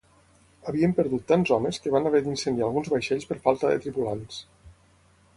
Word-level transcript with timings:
Havien 0.69 0.93
perdut 0.99 1.25
tants 1.31 1.51
homes 1.57 1.77
que 1.83 1.91
van 1.95 2.09
haver 2.09 2.21
d'incendiar 2.27 2.69
alguns 2.69 2.89
vaixells 2.93 3.27
per 3.33 3.37
falta 3.43 3.69
de 3.73 3.77
tripulants. 3.83 4.41